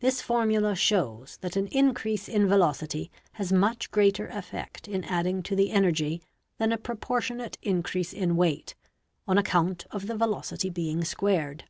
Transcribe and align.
This 0.00 0.20
formula 0.20 0.74
shows 0.74 1.36
that 1.36 1.54
an 1.54 1.68
increase 1.68 2.28
in 2.28 2.48
velocity 2.48 3.12
has 3.34 3.52
much 3.52 3.92
greater 3.92 4.26
effect 4.26 4.88
in 4.88 5.04
adding 5.04 5.44
to 5.44 5.54
the 5.54 5.70
energy 5.70 6.20
than 6.58 6.72
a 6.72 6.76
proportionate 6.76 7.56
increase 7.62 8.12
in 8.12 8.34
weight, 8.34 8.74
on 9.28 9.38
account 9.38 9.86
of 9.92 10.08
the 10.08 10.16
velocity 10.16 10.70
being 10.70 11.04
squared. 11.04 11.66